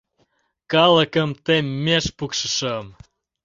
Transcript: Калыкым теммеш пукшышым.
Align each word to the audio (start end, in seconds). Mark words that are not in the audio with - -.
Калыкым 0.71 1.29
теммеш 1.45 2.05
пукшышым. 2.17 2.85